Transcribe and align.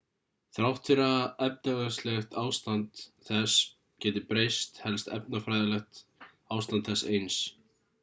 þrátt 0.57 0.87
fyrir 0.91 1.03
að 1.11 1.43
efnislegt 1.47 2.33
ástand 2.45 3.03
þess 3.29 3.59
geti 4.07 4.25
breyst 4.33 4.83
helst 4.89 5.15
efnafræðilegt 5.21 6.05
ástand 6.61 6.91
þess 6.93 7.11
eins 7.17 7.43